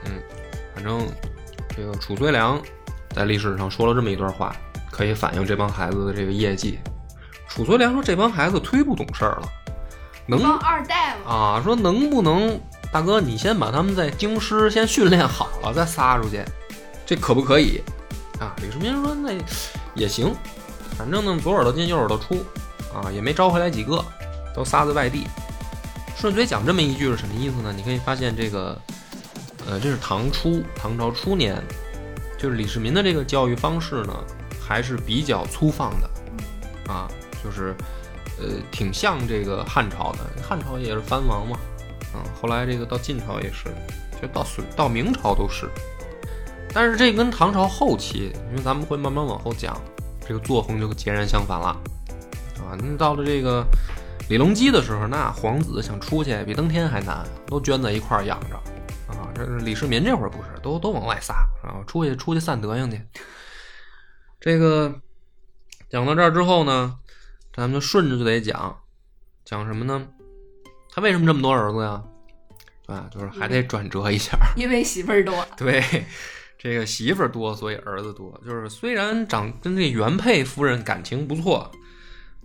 [0.06, 0.24] 嗯，
[0.74, 1.06] 反正
[1.76, 2.58] 这个褚遂良
[3.14, 4.56] 在历史上说了这么一段话，
[4.90, 6.80] 可以反映这帮孩子的这个业绩。
[7.50, 9.50] 褚遂良说：“这帮孩子忒不懂事儿了，
[10.26, 11.30] 能帮二代吗。
[11.30, 12.58] 啊，说能不能，
[12.90, 16.42] 大哥你先把他们在京师先训练好了再撒出去，
[17.06, 17.84] 这可不可以？
[18.40, 19.34] 啊，李世民说那
[19.94, 20.34] 也行，
[20.98, 22.36] 反正呢左耳朵进右耳朵出，
[22.96, 24.02] 啊也没招回来几个，
[24.56, 25.28] 都撒在外地。
[26.20, 27.72] 顺嘴讲这么一句是什么意思呢？
[27.72, 28.76] 你可以发现这个，
[29.68, 31.62] 呃，这是唐初唐朝初年，
[32.40, 34.24] 就是李世民的这个教育方式呢，
[34.60, 36.10] 还是比较粗放的，
[36.92, 37.08] 啊，
[37.44, 37.76] 就是
[38.40, 41.60] 呃挺像这个汉朝的，汉朝也是藩王嘛，
[42.16, 43.66] 啊，后来这个到晋朝也是，
[44.20, 45.70] 就到隋到明朝都是。
[46.74, 49.80] 但是这跟唐朝后期，因为咱们会慢慢往后讲，
[50.28, 51.68] 这个作风就截然相反了，
[52.58, 53.64] 啊，那到了这个
[54.30, 58.56] 李隆基的时候，那皇子想出去比登天还难，都圈在一块儿养着，
[59.08, 63.02] 啊，这是李世民这会儿不是，都都往外撒，然后出去出去散德行去。
[64.40, 64.94] 这个
[65.90, 66.98] 讲到这儿之后呢，
[67.54, 68.78] 咱们就顺着就得讲，
[69.46, 70.08] 讲什么呢？
[70.94, 72.04] 他为什么这么多儿子呀？
[72.88, 74.38] 啊，就是还得转折一下。
[74.58, 75.48] 因为媳妇儿多。
[75.56, 75.82] 对，
[76.58, 78.38] 这个媳妇儿多，所以儿子多。
[78.46, 81.72] 就是虽然长跟这原配夫人感情不错，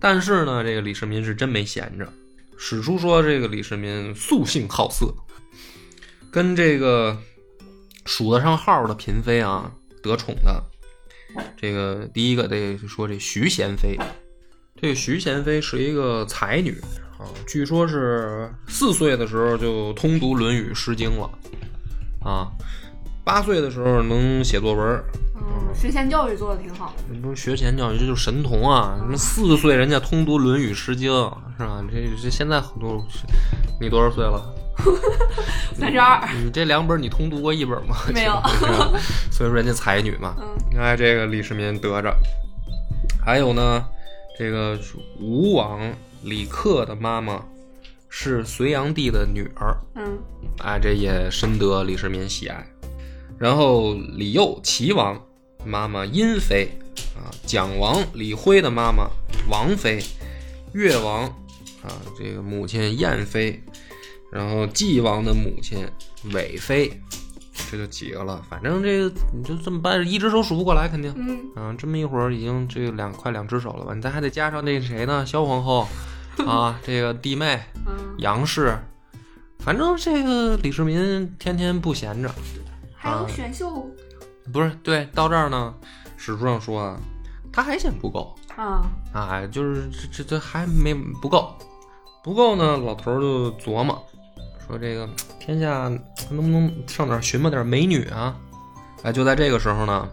[0.03, 2.05] 但是呢，这个李世民是真没闲着。
[2.57, 5.15] 史书说，这个李世民素性好色，
[6.29, 7.17] 跟这个
[8.05, 10.61] 数得上号的嫔妃啊，得宠的，
[11.55, 13.97] 这个第一个得说这徐贤妃。
[14.75, 16.77] 这个徐贤妃是一个才女
[17.17, 21.29] 啊，据说是四岁的时候就通读《论语》《诗经》了
[22.21, 22.51] 啊，
[23.23, 25.03] 八岁的时候能写作文儿。
[25.35, 27.03] 嗯，学前教育做的挺好的。
[27.09, 28.95] 你不是学前教育，这就是神童啊！
[28.99, 31.11] 什么四岁人家通读《论语》《诗经》，
[31.57, 31.83] 是吧？
[31.91, 33.05] 这这现在很多，
[33.79, 34.41] 你多少岁了？
[35.75, 36.27] 三十二。
[36.43, 37.95] 你这两本你通读过一本吗？
[38.13, 38.33] 没有
[39.31, 40.35] 所以说人家才女嘛。
[40.39, 42.15] 嗯你看这个李世民得着，
[43.23, 43.83] 还有呢，
[44.39, 44.79] 这个
[45.19, 45.79] 吴王
[46.23, 47.43] 李克的妈妈
[48.09, 50.17] 是隋炀帝的女儿，嗯
[50.63, 52.65] 哎，这也深得李世民喜爱。
[53.37, 55.19] 然后李佑齐王
[55.65, 56.69] 妈妈殷妃
[57.15, 59.07] 啊，蒋王李辉的妈妈
[59.49, 60.01] 王妃，
[60.73, 61.23] 越王
[61.83, 63.61] 啊这个母亲燕妃，
[64.31, 65.85] 然后纪王的母亲
[66.33, 67.01] 韦妃，
[67.71, 68.41] 这就几个了。
[68.49, 71.13] 反正这个你就这么掰，一只手数不过来，肯定。
[71.17, 73.93] 嗯，啊，这么一会儿已经这两快两只手了吧？
[73.93, 75.25] 你咱还得加上那谁呢？
[75.25, 75.87] 萧皇后
[76.45, 78.77] 啊，这个弟妹 嗯，杨氏，
[79.59, 82.33] 反正这个李世民天天不闲着。
[83.03, 83.85] 还有选秀
[84.53, 85.73] 不是，对，到这儿呢，
[86.15, 86.97] 史书上说啊，
[87.51, 91.53] 他还嫌不够啊，啊，就是这这这还没不够，
[92.23, 94.01] 不够呢，老头儿就琢磨，
[94.65, 95.89] 说这个天下
[96.29, 98.37] 能不能上哪儿寻摸点美女啊？
[99.03, 100.09] 哎，就在这个时候呢，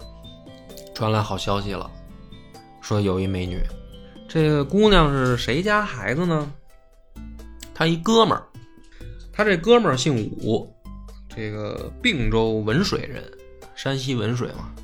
[0.93, 1.89] 传来好消息了，
[2.81, 3.61] 说有一美女，
[4.29, 6.53] 这个姑娘是谁家孩子呢？
[7.73, 8.43] 他一哥们儿，
[9.33, 10.73] 他这哥们儿姓武，
[11.35, 13.31] 这个并州文水人，
[13.75, 14.75] 山西文水嘛。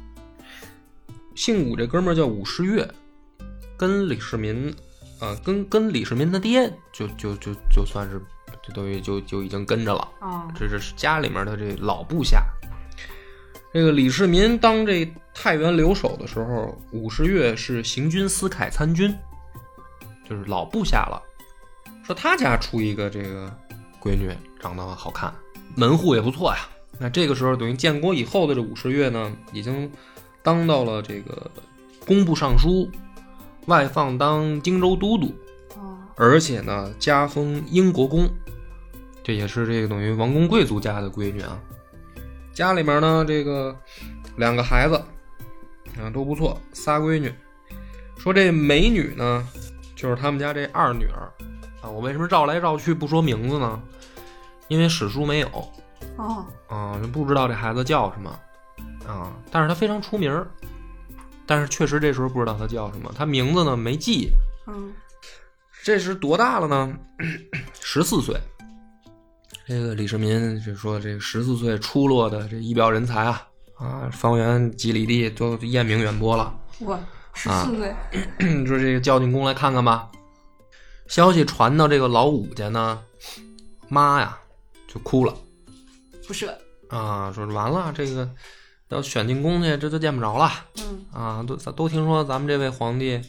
[1.35, 2.89] 姓武这哥们儿叫武士月，
[3.77, 4.75] 跟李世民，
[5.21, 8.19] 啊、跟跟李世民他爹就就就就算是，
[8.67, 10.09] 就等于就就已经跟着了。
[10.21, 12.43] 啊，这是家里面的这老部下。
[13.75, 19.15] 这个李世民当这太原留守的时候，武士月是行军司凯参军，
[20.27, 21.23] 就是老部下了。
[22.03, 23.55] 说他家出一个这个
[24.01, 25.35] 闺女，长得好看，
[25.75, 26.59] 门户也不错呀。
[26.99, 29.91] 那这个时候等于建国以后的这武士月呢，已经
[30.43, 31.51] 当到了这个
[32.07, 32.91] 工部尚书，
[33.67, 35.35] 外放当荆州都督。
[35.77, 38.27] 哦，而且呢加封英国公，
[39.23, 41.61] 这也是这个等于王公贵族家的闺女啊。
[42.55, 43.77] 家里面呢这个
[44.37, 44.97] 两个孩子
[46.01, 47.31] 啊都不错，仨闺女。
[48.17, 49.47] 说这美女呢，
[49.95, 51.31] 就是他们家这二女儿
[51.83, 51.91] 啊。
[51.91, 53.83] 我为什么绕来绕去不说名字呢？
[54.69, 55.49] 因为史书没有
[56.17, 58.31] 哦，啊，不知道这孩子叫什么
[59.07, 59.33] 啊。
[59.51, 60.47] 但是他非常出名儿，
[61.47, 64.31] 但是确实这时候不知道他叫什么，他名字呢没记。
[64.67, 64.93] 嗯，
[65.83, 66.93] 这是多大了呢？
[67.81, 68.37] 十四岁。
[69.67, 76.57] 这个李世民就说：“这个十四岁出落的这一表人才啊，啊，方圆几里地都艳名远播了。
[76.79, 76.97] 我
[77.35, 77.95] 十啊四岁，
[78.65, 80.09] 说这个叫进宫来看看吧。”
[81.09, 83.03] 消息传到这个老五家呢，
[83.89, 84.39] 妈呀
[84.97, 85.35] 就哭了
[86.27, 86.57] 不舍。
[86.89, 88.29] 啊，说完了这个
[88.89, 91.45] 要选进宫去，这就见不着了嗯，啊！
[91.47, 93.21] 都都听说咱们这位皇帝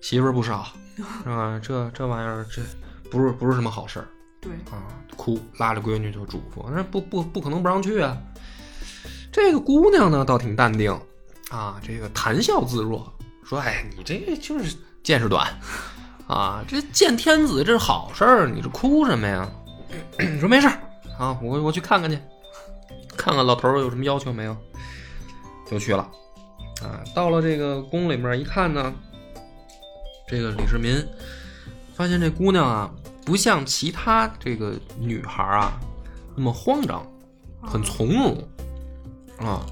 [0.00, 1.60] 媳妇儿不少， 是吧？
[1.62, 2.62] 这这玩意儿这
[3.10, 4.06] 不是不是什么好事儿。
[4.40, 4.86] 对，啊，
[5.16, 8.16] 哭，拉着闺女就嘱咐，那不不不可能不让去啊。
[9.32, 10.92] 这个姑娘呢，倒挺淡定
[11.50, 13.12] 啊，这个谈笑自若，
[13.44, 15.48] 说：“哎，你这个就是见识短
[16.28, 19.50] 啊，这见天子这是好事儿，你这哭什么呀？”
[20.38, 20.78] 说没事儿
[21.18, 22.18] 啊，我我去看看去，
[23.16, 24.56] 看看老头儿有什么要求没有，
[25.70, 26.08] 就去了。
[26.82, 28.92] 啊，到了这个宫里面一看呢，
[30.28, 31.02] 这个李世民
[31.94, 32.90] 发现这姑娘啊，
[33.24, 35.80] 不像其他这个女孩啊
[36.36, 37.02] 那么慌张，
[37.62, 38.48] 很从容
[39.38, 39.64] 啊，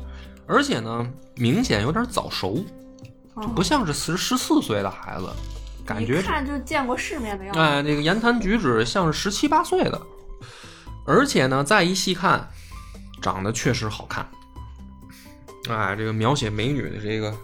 [0.47, 2.65] 而且呢，明显有点早熟，
[3.37, 5.29] 就不像是十十四岁的孩子，
[5.85, 7.61] 感觉一看就见过世面的样子。
[7.61, 10.01] 哎，那个言谈举止像是十七八岁的，
[11.07, 12.49] 而且呢，再一细看，
[13.21, 14.27] 长得确实好看。
[15.69, 17.35] 哎，这个描写美女的这个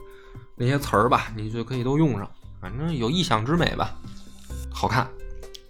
[0.56, 3.94] 那些词儿吧，你就可以都用上，反正有意想之美吧，
[4.72, 5.08] 好看，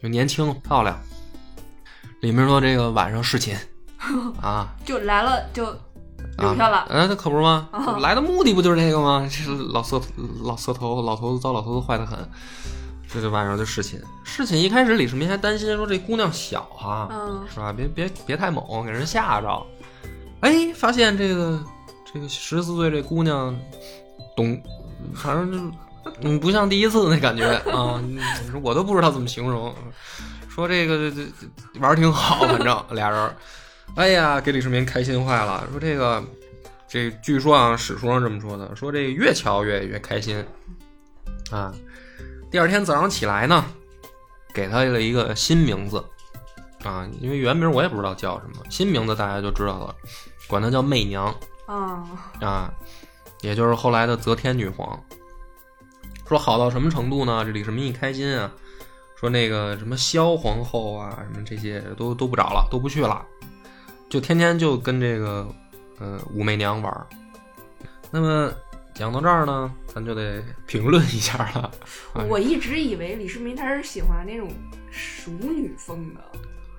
[0.00, 0.98] 又年轻漂亮。
[2.20, 3.56] 里面说这个晚上侍寝
[4.42, 5.78] 啊，就来了就啊
[6.38, 6.86] 留下了。
[6.90, 7.68] 哎，那可不是吗？
[7.72, 9.28] 啊来的目的不就是这个吗？
[9.30, 10.00] 这老色
[10.42, 12.18] 老色头，老头子糟，老头子坏的很。
[13.12, 17.72] 这就晚上就侍寝，侍寝一开始李世民还担心说这姑娘小哈、嗯是吧？
[17.72, 19.66] 别别别太猛，给人吓着。
[20.40, 21.60] 哎，发现这个
[22.12, 23.54] 这个十四岁这姑娘
[24.36, 24.62] 懂，
[25.14, 25.76] 反正就
[26.22, 28.00] 嗯不像第一次那感觉啊，
[28.62, 29.74] 我都不知道怎么形容。
[30.48, 33.34] 说这个这这玩儿挺好，反正俩人儿，
[33.96, 35.66] 哎呀，给李世民开心坏了。
[35.72, 36.22] 说这个
[36.88, 40.44] 这据说啊，史书上这么说的，说这个越瞧越越开心
[41.50, 41.74] 啊。
[42.50, 43.64] 第二天早上起来呢，
[44.52, 46.04] 给他了一个新名字
[46.82, 49.94] 啊，因为原名我也不知道叫什么，新名字大家就知道了，
[50.48, 51.32] 管她叫媚娘
[51.66, 52.04] 啊，
[52.40, 52.74] 啊，
[53.42, 55.00] 也就是后来的则天女皇。
[56.26, 57.44] 说好到什么程度呢？
[57.44, 58.50] 这李世民一开心啊，
[59.16, 63.24] 说那个什么萧皇后啊，什么这些都都不找了，都不去了，
[64.08, 65.46] 就天天就跟这个
[65.98, 67.06] 呃武媚娘玩。
[68.10, 68.52] 那么
[68.94, 71.70] 讲到这儿呢，咱就得评论一下了。
[72.14, 74.48] 哎我一直以为李世民他是喜欢那种
[74.90, 76.20] 熟女风的，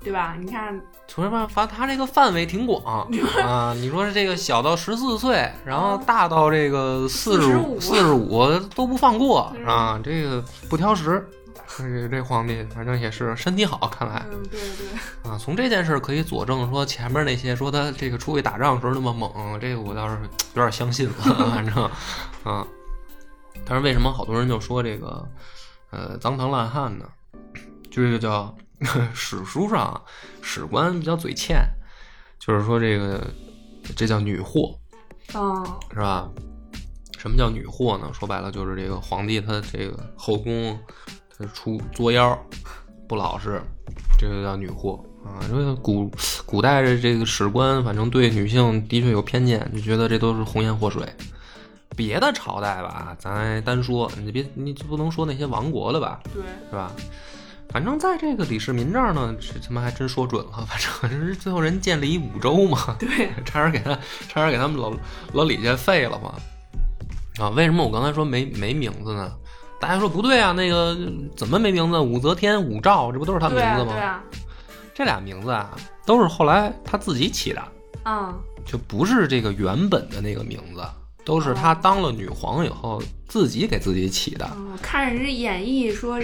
[0.03, 0.35] 对吧？
[0.39, 3.05] 你看，说实话，反正他这个范围挺广
[3.43, 3.73] 啊。
[3.75, 11.27] 你说这个小到十四岁，然后大到这个四十五、四十五都不放过嗯啊，这个不挑食。
[11.77, 20.17] 这这皇帝反正也是身体好，看来嗯，对对，啊，从这件事可以佐证说前面那些说他这个出去打仗时候那么猛，这个我倒是
[20.53, 21.13] 有点相信了，
[21.55, 21.89] 反正
[22.43, 22.67] 啊。
[23.65, 25.27] 但是为什么好多人就说这个
[25.91, 27.05] 呃脏唐烂汉呢？
[27.89, 28.55] 就这个叫
[29.13, 30.01] 史书上啊
[30.41, 31.63] 史官比较嘴欠，
[32.39, 33.21] 就是说这个
[33.95, 34.77] 这叫女祸
[35.33, 36.29] 啊，是吧？
[37.17, 38.09] 什么叫女祸呢？
[38.13, 40.79] 说白了就是这个皇帝他这个后宫
[41.37, 42.37] 他出作妖
[43.07, 43.61] 不老实，
[44.17, 45.43] 这个叫女祸啊。
[45.49, 46.09] 因为古
[46.45, 51.03] 古代的这个史官，反正对女性的确有偏见，就觉得这都是红颜祸水。
[51.95, 56.91] 别的朝代吧，咱单说，你别你就不能说那些亡国的吧，对，是吧？
[57.69, 60.65] 反正在这个李世民这儿呢，这他妈还真说准了。
[60.67, 60.77] 反
[61.09, 63.97] 正人最后人建立一五州嘛，对， 差点给他
[64.27, 64.91] 差点给他们老
[65.33, 66.33] 老李家废了嘛。
[67.39, 69.31] 啊，为什么我刚才说没没名字呢？
[69.79, 70.97] 大家说不对啊，那个
[71.35, 71.97] 怎么没名字？
[71.97, 73.93] 武则天、武曌，这不都是他名字吗？
[73.93, 74.21] 对啊，
[74.93, 77.63] 这俩名字啊，都是后来他自己起的，
[78.03, 80.83] 啊，就不是这个原本的那个名字，
[81.23, 84.49] 都是他当了女皇以后自己给自己起的。
[84.55, 86.19] 嗯，看人家演绎说，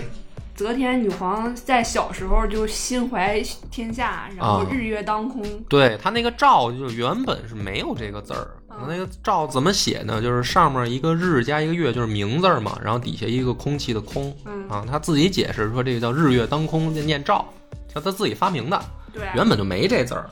[0.56, 3.41] 则天女皇在小时候就心怀
[3.72, 5.43] 天下，然后啊日月当空。
[5.70, 8.39] 对他那个照，就原本是没有这个字儿。
[8.70, 10.22] 嗯那个照怎么写呢？
[10.22, 14.32] 就是上面一个日加一个月，就是名字嘛，然后底下一个空气的空，
[14.70, 17.43] 啊，他自己解释说这个叫日月当空念照，
[17.91, 18.80] 他他自己发明的，
[19.12, 20.30] 对，原本就没这字儿。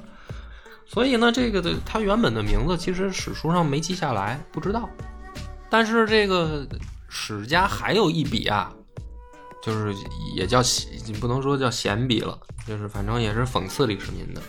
[0.87, 4.89] 所以呢，这个的他原本的名字其实史书上没记下来，不知道。
[5.69, 6.65] 但是这个
[7.09, 8.71] 史家还有一笔啊，
[9.63, 9.93] 就是
[10.35, 10.61] 也叫
[11.19, 14.41] 不能说叫闲笔了，就是反正也是讽刺李世民的。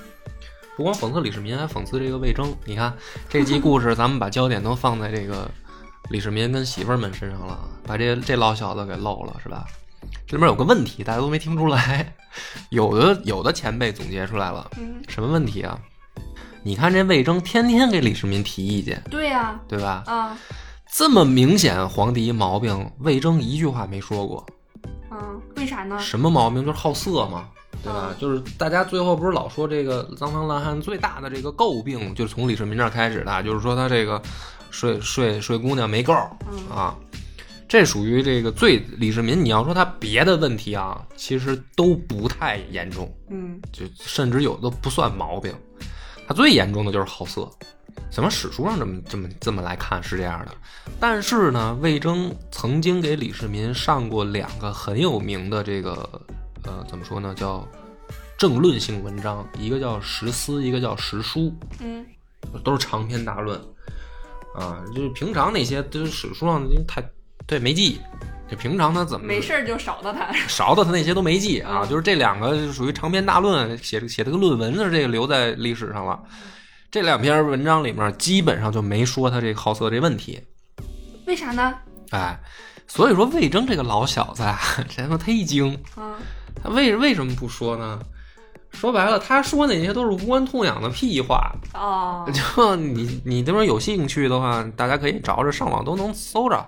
[0.76, 2.55] 不光讽刺李世民，还讽刺这个魏征。
[2.66, 2.95] 你看
[3.30, 5.51] 这集故事，咱们把焦点都放在这个
[6.11, 9.64] 李世民跟媳妇儿们身上了，把这这老小子给漏了，是吧？
[10.26, 12.14] 这里面有个问题，大家都没听出来。
[12.68, 15.80] 有的有的前辈总结出来了，嗯，什么问题啊？
[16.67, 20.03] 你看这魏征天天给李世民提意见，对呀，对吧？
[20.05, 20.37] 啊，
[20.93, 24.45] 这么明显皇帝一毛病，魏征一句话没说过。
[25.12, 25.97] 嗯，为啥呢？
[26.01, 26.67] 什么毛病？
[26.67, 27.49] 就是好色嘛，
[27.85, 28.09] 对吧？
[28.09, 34.21] 嗯就是大家最后不是老说这个脏唐烂汉最大的这个诟病，就是从李世民这儿开始的，就是说他这个
[34.73, 36.12] 睡睡睡姑娘没够
[36.51, 36.97] 嗯啊。
[37.69, 45.55] 这属于这个最李世民，你要说他别的问题啊，其实都不太严重，嗯就甚至有的不算毛病。
[46.27, 47.49] 他最严重的就是好色，
[48.11, 50.53] 怎么史书上这么这么这么来看是这样的。
[50.99, 55.93] 但是呢，魏征曾经给李世民上过两个很有名的这个
[56.64, 57.66] 呃怎么说呢，叫
[58.39, 62.05] 政论性文章，一个叫《十思》，一个叫《十书嗯》，
[62.62, 63.59] 都是长篇大论
[64.55, 64.83] 啊。
[64.95, 67.03] 就是平常那些都是史书上太
[67.47, 68.01] 对没记，
[68.49, 70.33] 就平常他怎么没事儿就勺到他。
[70.47, 76.19] 勺到他那些都没记啊，嗯就是这两个属于长篇大论，写写这个论文的这个留在历史上了。
[76.91, 80.41] 这两篇文章里面基本上就没说他这个好色这问题，
[81.27, 81.75] 为啥呢？
[82.11, 82.39] 哎，
[82.87, 86.15] 所以说魏征这个老小子啊，真他忒精，啊，
[86.63, 87.99] 他为为什么不说呢？
[88.71, 91.51] 说白了，他说那些都是无关痛痒的屁话。
[91.75, 96.65] 哦，就你你这边有兴趣的话，大家可以找着上网都能搜着。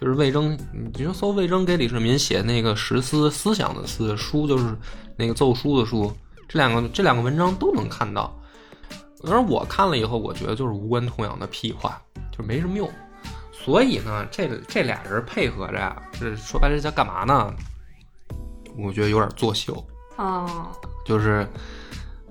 [0.00, 4.72] 就是魏征，你就搜魏征给李世民写那个十思思想的思书，就是
[5.16, 6.12] 那个奏书的书，
[6.48, 8.32] 这两个这两个文章都能看到。
[9.24, 12.88] 而我看了以后，我觉得就是无关痛痒的屁话，就没什么用。
[13.50, 17.52] 所以呢，这这俩人配合着呀，这说白了叫干嘛呢？
[18.78, 19.84] 我觉得有点作秀。
[20.14, 20.70] 哦，
[21.04, 21.44] 就是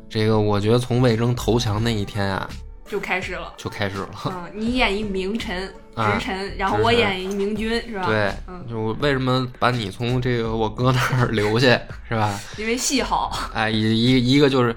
[0.10, 2.50] 这个，我觉得从魏征投降那一天啊，
[2.86, 3.54] 就开始了。
[3.58, 4.10] 就开始了。
[4.32, 8.06] 嗯，你演一名臣、啊直臣，然后我演一明君，是吧？
[8.06, 11.68] 对，嗯，就为什么把你从这个我哥那儿留下，
[12.08, 12.40] 是吧？
[12.58, 13.50] 因为戏好。
[13.54, 14.76] 哎，一一一个就是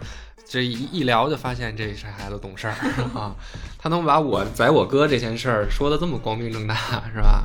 [0.49, 2.75] 这一一聊就发现这这孩子懂事儿
[3.15, 3.35] 啊，
[3.79, 6.75] 他能把我宰我哥这件事儿说的这么光明正大，
[7.15, 7.45] 是吧？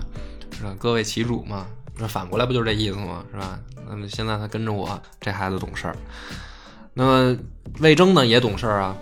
[0.57, 0.73] 是吧？
[0.79, 1.65] 各为其主嘛，
[1.97, 3.23] 那反过来不就是这意思吗？
[3.31, 3.59] 是吧？
[3.89, 5.95] 那么现在他跟着我，这孩子懂事儿。
[6.93, 7.37] 那么
[7.79, 8.95] 魏征呢也懂事儿啊。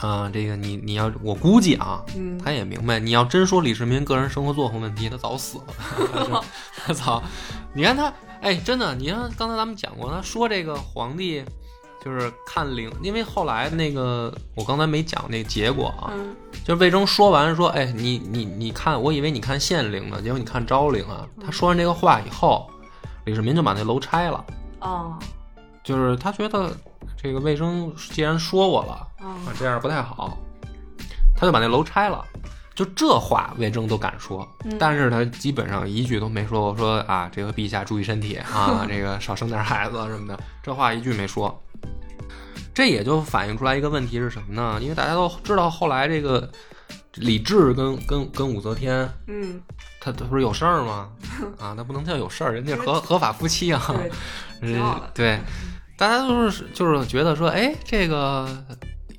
[0.00, 6.44] 啊，这个你你要我估计啊，嗯，他也明白，你要真说李世民个人生活作风问题，他早死了。
[6.86, 7.22] 他早，
[7.72, 11.44] 你看他，哎，真的，你看刚才咱们讲过，他说这个皇帝
[12.04, 16.34] 就是看陵，因为后来那个我刚才没讲那个结果啊，嗯，
[16.64, 21.26] 就是魏征说完说，哎，你你你看，我以为你看县陵呢，结果你看昭陵啊。
[21.42, 22.68] 他说完这个话以后，
[23.24, 24.44] 李世民就把那楼拆了，
[24.80, 25.18] 哦，
[25.82, 26.70] 就是他觉得
[27.16, 29.06] 这个魏征既然说我了。
[29.20, 30.38] 哦啊，，这样不太好，
[31.36, 32.24] 他就把那楼拆了。
[32.74, 36.76] 就这话，魏征都敢说，嗯但是他基本上一句都没说过。
[36.76, 41.56] 说啊，这个陛下注意身体啊， 这个少生点孩子什么的，这话一句没说。
[42.74, 44.80] 这也就反映出来一个问题是什么呢？
[44.82, 46.50] 因为大家都知道，后来这个
[47.14, 49.62] 李治跟跟跟武则天，嗯，
[50.00, 51.08] 他他不是有事儿吗？
[51.60, 53.80] 啊，那不能叫有事儿，人家合合法夫妻啊。
[54.60, 55.38] 对，挺好的 对，
[56.04, 58.46] 大家都是就是觉得说，哎，这个，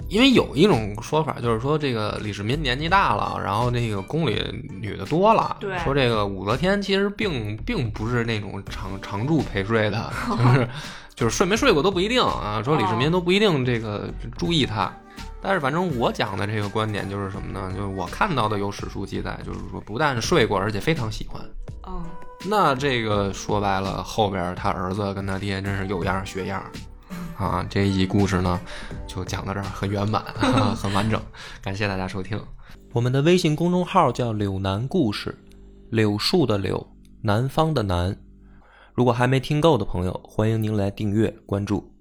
[0.08, 4.40] 因为有一种说法就是说，这个李世民年纪大了，然后那个宫里
[4.80, 10.70] 女的多了，对说这个武则天其实并并不是那种常常住陪睡的， 就是
[11.16, 14.08] 就是睡没睡过都不一定啊，说李世民都不一定这个
[14.38, 14.94] 注意她。
[15.42, 17.74] 但是反正我讲的这个观点就是什么呢？
[17.76, 21.42] 就是我看到的有史书记载，就是说不但睡过，而且非常喜欢。
[21.82, 22.04] 哦，
[22.48, 26.64] 那这个说白了，后边他儿子跟他爹真是有样学样
[27.38, 27.66] 啊！
[27.70, 28.60] 这一集故事呢，
[29.08, 30.24] 就讲到这儿，很圆满，
[30.76, 31.20] 很完整。
[31.62, 32.40] 感谢大家收听。
[32.94, 35.38] 我们的微信公众号叫“柳南故事”，
[35.90, 36.88] 柳树的柳，
[37.22, 38.16] 南方的南。
[38.94, 41.95] 如果还没听够的朋友，欢迎您来订阅关注。